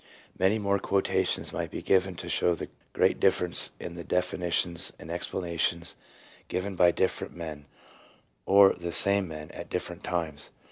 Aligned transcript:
5 0.33 0.39
Many 0.39 0.57
more 0.57 0.79
quotations 0.79 1.53
might 1.53 1.69
be 1.69 1.83
given 1.83 2.15
to 2.15 2.27
show 2.27 2.55
the 2.55 2.69
great 2.91 3.19
difference 3.19 3.69
in 3.79 3.93
the 3.93 4.03
definitions 4.03 4.91
and 4.97 5.11
explanations 5.11 5.95
given 6.47 6.75
by 6.75 6.89
different 6.89 7.35
men, 7.35 7.67
or 8.47 8.73
the 8.73 8.91
same 8.93 9.27
men 9.27 9.51
at 9.51 9.69
different 9.69 10.03
times. 10.03 10.49